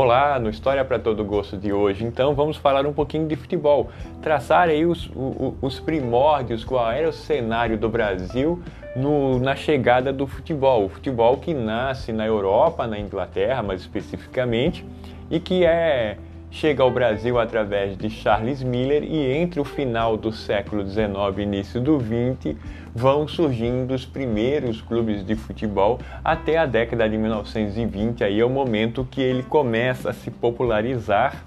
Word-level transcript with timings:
Olá, 0.00 0.38
no 0.38 0.48
História 0.48 0.84
para 0.84 0.96
Todo 0.96 1.24
Gosto 1.24 1.56
de 1.56 1.72
hoje, 1.72 2.04
então 2.04 2.32
vamos 2.32 2.56
falar 2.56 2.86
um 2.86 2.92
pouquinho 2.92 3.26
de 3.26 3.34
futebol, 3.34 3.88
traçar 4.22 4.68
aí 4.68 4.86
os, 4.86 5.10
os, 5.12 5.54
os 5.60 5.80
primórdios, 5.80 6.64
qual 6.64 6.88
era 6.88 7.08
o 7.08 7.12
cenário 7.12 7.76
do 7.76 7.88
Brasil 7.88 8.62
no, 8.94 9.40
na 9.40 9.56
chegada 9.56 10.12
do 10.12 10.24
futebol. 10.24 10.84
O 10.84 10.88
futebol 10.88 11.36
que 11.38 11.52
nasce 11.52 12.12
na 12.12 12.24
Europa, 12.24 12.86
na 12.86 12.96
Inglaterra 12.96 13.60
mais 13.60 13.80
especificamente, 13.80 14.86
e 15.28 15.40
que 15.40 15.64
é 15.64 16.16
chega 16.50 16.82
ao 16.82 16.90
Brasil 16.90 17.38
através 17.38 17.96
de 17.96 18.08
Charles 18.08 18.62
Miller 18.62 19.02
e 19.02 19.32
entre 19.32 19.60
o 19.60 19.64
final 19.64 20.16
do 20.16 20.32
século 20.32 20.86
XIX 20.86 21.08
e 21.36 21.42
início 21.42 21.80
do 21.80 21.98
XX 22.00 22.56
vão 22.94 23.28
surgindo 23.28 23.94
os 23.94 24.06
primeiros 24.06 24.80
clubes 24.80 25.24
de 25.24 25.34
futebol 25.34 26.00
até 26.24 26.56
a 26.56 26.66
década 26.66 27.08
de 27.08 27.16
1920, 27.18 28.24
aí 28.24 28.40
é 28.40 28.44
o 28.44 28.50
momento 28.50 29.06
que 29.10 29.20
ele 29.20 29.42
começa 29.42 30.10
a 30.10 30.12
se 30.12 30.30
popularizar, 30.30 31.44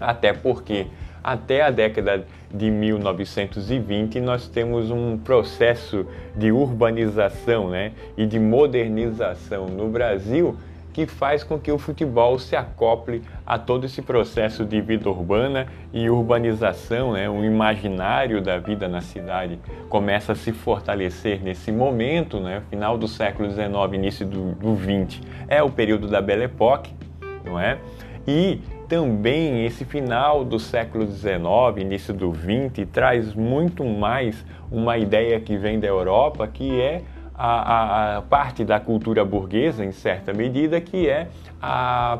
até 0.00 0.32
porque 0.32 0.86
até 1.22 1.62
a 1.62 1.70
década 1.70 2.24
de 2.54 2.70
1920 2.70 4.20
nós 4.20 4.48
temos 4.48 4.90
um 4.90 5.18
processo 5.18 6.06
de 6.36 6.52
urbanização 6.52 7.68
né, 7.68 7.92
e 8.16 8.24
de 8.26 8.38
modernização 8.38 9.66
no 9.66 9.88
Brasil 9.88 10.56
que 10.96 11.04
faz 11.04 11.44
com 11.44 11.58
que 11.58 11.70
o 11.70 11.76
futebol 11.76 12.38
se 12.38 12.56
acople 12.56 13.20
a 13.44 13.58
todo 13.58 13.84
esse 13.84 14.00
processo 14.00 14.64
de 14.64 14.80
vida 14.80 15.10
urbana 15.10 15.66
e 15.92 16.08
urbanização, 16.08 17.12
né? 17.12 17.28
o 17.28 17.44
imaginário 17.44 18.40
da 18.40 18.56
vida 18.56 18.88
na 18.88 19.02
cidade 19.02 19.58
começa 19.90 20.32
a 20.32 20.34
se 20.34 20.52
fortalecer 20.52 21.42
nesse 21.42 21.70
momento, 21.70 22.40
né? 22.40 22.62
final 22.70 22.96
do 22.96 23.06
século 23.06 23.50
XIX, 23.50 23.66
início 23.92 24.26
do, 24.26 24.52
do 24.54 24.74
XX, 24.74 25.20
é 25.48 25.62
o 25.62 25.68
período 25.68 26.08
da 26.08 26.22
Belle 26.22 26.44
Époque, 26.44 26.94
não 27.44 27.60
é? 27.60 27.76
E 28.26 28.62
também 28.88 29.66
esse 29.66 29.84
final 29.84 30.46
do 30.46 30.58
século 30.58 31.06
XIX, 31.06 31.36
início 31.76 32.14
do 32.14 32.32
XX, 32.32 32.88
traz 32.90 33.34
muito 33.34 33.84
mais 33.84 34.46
uma 34.72 34.96
ideia 34.96 35.38
que 35.40 35.58
vem 35.58 35.78
da 35.78 35.88
Europa, 35.88 36.48
que 36.48 36.80
é 36.80 37.02
a, 37.36 38.16
a, 38.16 38.22
parte 38.22 38.64
da 38.64 38.80
cultura 38.80 39.24
burguesa, 39.24 39.84
em 39.84 39.92
certa 39.92 40.32
medida, 40.32 40.80
que 40.80 41.08
é 41.08 41.28
a, 41.60 42.18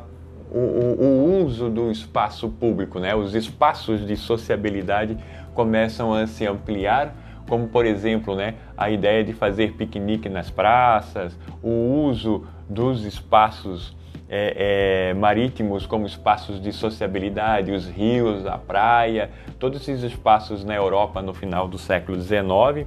o, 0.51 0.59
o, 0.59 1.45
uso 1.45 1.71
do 1.71 1.91
espaço 1.91 2.49
público. 2.49 2.99
Né? 2.99 3.15
Os 3.15 3.35
espaços 3.35 4.07
de 4.07 4.17
sociabilidade 4.17 5.17
começam 5.55 6.13
a 6.13 6.27
se 6.27 6.47
ampliar, 6.47 7.15
como, 7.49 7.69
por 7.69 7.87
exemplo, 7.87 8.35
né, 8.35 8.55
a 8.77 8.91
ideia 8.91 9.25
de 9.25 9.33
fazer 9.33 9.73
piquenique 9.73 10.29
nas 10.29 10.51
praças, 10.51 11.39
o 11.63 12.05
uso 12.09 12.45
dos 12.69 13.05
espaços 13.05 13.97
é, 14.29 15.11
é, 15.11 15.15
marítimos 15.15 15.87
como 15.87 16.05
espaços 16.05 16.61
de 16.61 16.73
sociabilidade, 16.73 17.71
os 17.71 17.89
rios, 17.89 18.45
a 18.45 18.59
praia, 18.59 19.31
todos 19.59 19.81
esses 19.81 20.03
espaços 20.03 20.65
na 20.65 20.75
Europa 20.75 21.23
no 21.23 21.33
final 21.33 21.69
do 21.69 21.79
século 21.79 22.21
XIX 22.21 22.87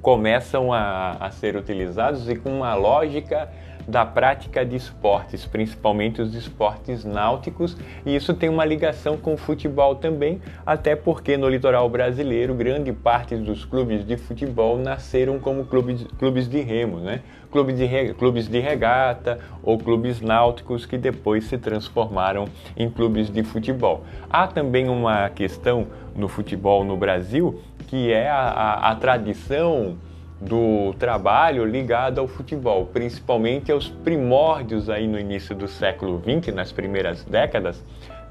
começam 0.00 0.72
a, 0.72 1.12
a 1.20 1.30
ser 1.30 1.56
utilizados 1.56 2.28
e 2.28 2.36
com 2.36 2.50
uma 2.50 2.74
lógica 2.74 3.48
da 3.88 4.04
prática 4.04 4.66
de 4.66 4.76
esportes, 4.76 5.46
principalmente 5.46 6.20
os 6.20 6.34
esportes 6.34 7.06
náuticos, 7.06 7.74
e 8.04 8.14
isso 8.14 8.34
tem 8.34 8.50
uma 8.50 8.64
ligação 8.64 9.16
com 9.16 9.32
o 9.32 9.36
futebol 9.38 9.94
também, 9.94 10.42
até 10.66 10.94
porque 10.94 11.38
no 11.38 11.48
litoral 11.48 11.88
brasileiro 11.88 12.54
grande 12.54 12.92
parte 12.92 13.34
dos 13.34 13.64
clubes 13.64 14.06
de 14.06 14.18
futebol 14.18 14.76
nasceram 14.76 15.38
como 15.38 15.64
clubes, 15.64 16.06
clubes 16.18 16.46
de 16.46 16.60
remo, 16.60 16.98
né? 16.98 17.22
Clubes 17.50 17.78
de, 17.78 18.14
clubes 18.14 18.46
de 18.46 18.60
regata 18.60 19.38
ou 19.62 19.78
clubes 19.78 20.20
náuticos 20.20 20.84
que 20.84 20.98
depois 20.98 21.44
se 21.44 21.56
transformaram 21.56 22.46
em 22.76 22.90
clubes 22.90 23.30
de 23.30 23.42
futebol. 23.42 24.04
Há 24.28 24.46
também 24.46 24.86
uma 24.90 25.30
questão 25.30 25.86
no 26.14 26.28
futebol 26.28 26.84
no 26.84 26.94
Brasil 26.94 27.58
que 27.86 28.12
é 28.12 28.28
a, 28.28 28.36
a, 28.36 28.90
a 28.90 28.94
tradição 28.96 29.96
do 30.40 30.94
trabalho 30.98 31.64
ligado 31.64 32.20
ao 32.20 32.28
futebol, 32.28 32.86
principalmente 32.86 33.72
aos 33.72 33.88
primórdios 33.88 34.88
aí 34.88 35.06
no 35.06 35.18
início 35.18 35.54
do 35.54 35.66
século 35.66 36.22
XX, 36.22 36.54
nas 36.54 36.70
primeiras 36.70 37.24
décadas, 37.24 37.82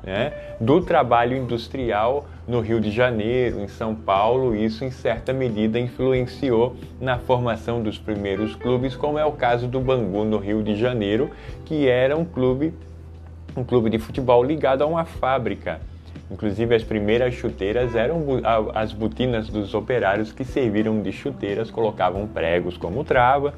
né, 0.03 0.31
do 0.59 0.79
trabalho 0.81 1.35
industrial 1.35 2.25
no 2.47 2.61
Rio 2.61 2.79
de 2.79 2.91
Janeiro, 2.91 3.59
em 3.59 3.67
São 3.67 3.93
Paulo. 3.93 4.55
Isso, 4.55 4.85
em 4.85 4.91
certa 4.91 5.33
medida, 5.33 5.77
influenciou 5.79 6.75
na 7.01 7.17
formação 7.17 7.81
dos 7.81 7.97
primeiros 7.97 8.55
clubes, 8.55 8.95
como 8.95 9.19
é 9.19 9.25
o 9.25 9.33
caso 9.33 9.67
do 9.67 9.81
Bangu 9.81 10.23
no 10.23 10.37
Rio 10.37 10.63
de 10.63 10.75
Janeiro, 10.75 11.29
que 11.65 11.89
era 11.89 12.15
um 12.15 12.23
clube, 12.23 12.73
um 13.55 13.63
clube 13.63 13.89
de 13.89 13.99
futebol 13.99 14.43
ligado 14.43 14.81
a 14.81 14.85
uma 14.85 15.03
fábrica 15.03 15.81
Inclusive, 16.31 16.75
as 16.75 16.83
primeiras 16.83 17.33
chuteiras 17.33 17.95
eram 17.95 18.23
as 18.73 18.93
botinas 18.93 19.49
dos 19.49 19.73
operários 19.73 20.31
que 20.31 20.43
serviram 20.43 21.01
de 21.01 21.11
chuteiras, 21.11 21.71
colocavam 21.71 22.27
pregos 22.27 22.77
como 22.77 23.03
trava, 23.03 23.53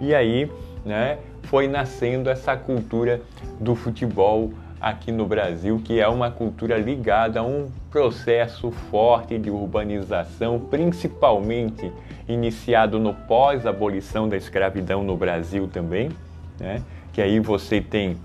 e 0.00 0.14
aí 0.14 0.50
né, 0.84 1.18
foi 1.42 1.68
nascendo 1.68 2.30
essa 2.30 2.56
cultura 2.56 3.20
do 3.60 3.74
futebol 3.74 4.52
aqui 4.80 5.12
no 5.12 5.24
Brasil, 5.24 5.80
que 5.84 6.00
é 6.00 6.08
uma 6.08 6.28
cultura 6.28 6.76
ligada 6.76 7.38
a 7.38 7.42
um 7.44 7.68
processo 7.88 8.70
forte 8.70 9.38
de 9.38 9.48
urbanização, 9.48 10.58
principalmente 10.58 11.92
iniciado 12.28 12.98
no 12.98 13.14
pós-abolição 13.14 14.28
da 14.28 14.36
escravidão 14.36 15.04
no 15.04 15.16
Brasil 15.16 15.68
também, 15.68 16.10
né? 16.58 16.82
que 17.12 17.22
aí 17.22 17.38
você 17.38 17.80
tem 17.80 18.16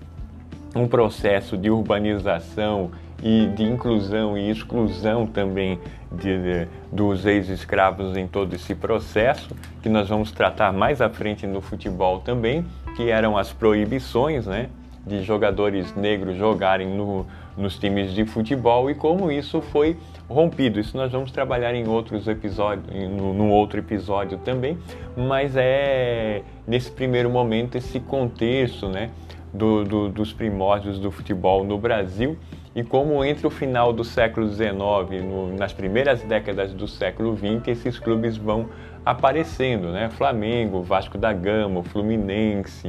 um 0.75 0.87
processo 0.87 1.55
de 1.55 1.69
urbanização 1.69 2.91
e 3.21 3.47
de 3.47 3.63
inclusão 3.63 4.37
e 4.37 4.49
exclusão 4.49 5.25
também 5.25 5.79
de, 6.11 6.37
de, 6.37 6.67
dos 6.91 7.25
ex-escravos 7.25 8.15
em 8.15 8.27
todo 8.27 8.53
esse 8.53 8.75
processo, 8.75 9.55
que 9.81 9.89
nós 9.89 10.09
vamos 10.09 10.31
tratar 10.31 10.71
mais 10.71 11.01
à 11.01 11.09
frente 11.09 11.47
no 11.47 11.61
futebol 11.61 12.19
também, 12.19 12.65
que 12.95 13.09
eram 13.09 13.37
as 13.37 13.51
proibições 13.51 14.45
né, 14.45 14.69
de 15.05 15.23
jogadores 15.23 15.95
negros 15.95 16.37
jogarem 16.37 16.87
no, 16.87 17.25
nos 17.55 17.77
times 17.77 18.13
de 18.13 18.25
futebol 18.25 18.89
e 18.89 18.95
como 18.95 19.31
isso 19.31 19.61
foi 19.61 19.97
rompido. 20.29 20.79
Isso 20.79 20.95
nós 20.95 21.11
vamos 21.11 21.31
trabalhar 21.31 21.73
em 21.73 21.87
outros 21.87 22.27
episódios, 22.27 22.85
no, 23.09 23.49
outro 23.49 23.79
episódio 23.79 24.37
também, 24.37 24.77
mas 25.15 25.55
é 25.55 26.43
nesse 26.67 26.91
primeiro 26.91 27.29
momento 27.29 27.77
esse 27.77 27.99
contexto 27.99 28.87
né, 28.89 29.09
do, 29.53 29.83
do, 29.83 30.09
dos 30.09 30.33
primórdios 30.33 30.99
do 30.99 31.09
futebol 31.09 31.63
no 31.63 31.77
Brasil 31.77 32.37
e 32.77 32.83
como 32.83 33.25
entre 33.25 33.47
o 33.47 33.49
final 33.49 33.91
do 33.91 34.03
século 34.03 34.47
XIX 34.47 34.69
e 35.13 35.57
nas 35.57 35.73
primeiras 35.73 36.21
décadas 36.21 36.75
do 36.75 36.87
século 36.87 37.35
XX 37.35 37.69
esses 37.69 37.97
clubes 37.97 38.37
vão 38.37 38.69
aparecendo, 39.03 39.91
né? 39.91 40.11
Flamengo, 40.11 40.83
Vasco 40.83 41.17
da 41.17 41.33
Gama, 41.33 41.81
Fluminense, 41.81 42.87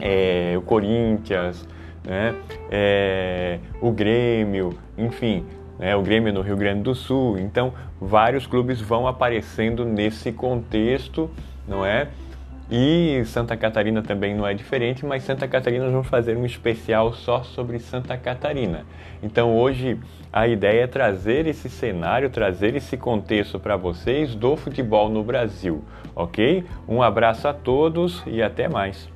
é, 0.00 0.54
o 0.56 0.62
Corinthians, 0.62 1.68
né? 2.06 2.34
É, 2.70 3.58
o 3.82 3.92
Grêmio, 3.92 4.78
enfim, 4.96 5.44
né? 5.78 5.94
o 5.94 6.00
Grêmio 6.00 6.32
no 6.32 6.40
Rio 6.40 6.56
Grande 6.56 6.80
do 6.80 6.94
Sul. 6.94 7.38
Então, 7.38 7.74
vários 8.00 8.46
clubes 8.46 8.80
vão 8.80 9.06
aparecendo 9.06 9.84
nesse 9.84 10.32
contexto, 10.32 11.30
não 11.68 11.84
é? 11.84 12.08
E 12.68 13.22
Santa 13.26 13.56
Catarina 13.56 14.02
também 14.02 14.34
não 14.34 14.44
é 14.44 14.52
diferente, 14.52 15.06
mas 15.06 15.22
Santa 15.22 15.46
Catarina 15.46 15.84
nós 15.84 15.92
vamos 15.92 16.08
fazer 16.08 16.36
um 16.36 16.44
especial 16.44 17.12
só 17.12 17.44
sobre 17.44 17.78
Santa 17.78 18.16
Catarina. 18.16 18.84
Então 19.22 19.56
hoje 19.56 19.98
a 20.32 20.48
ideia 20.48 20.82
é 20.82 20.86
trazer 20.88 21.46
esse 21.46 21.68
cenário, 21.70 22.28
trazer 22.28 22.74
esse 22.74 22.96
contexto 22.96 23.60
para 23.60 23.76
vocês 23.76 24.34
do 24.34 24.56
futebol 24.56 25.08
no 25.08 25.22
Brasil, 25.22 25.84
ok? 26.14 26.64
Um 26.88 27.02
abraço 27.02 27.46
a 27.46 27.54
todos 27.54 28.22
e 28.26 28.42
até 28.42 28.68
mais. 28.68 29.15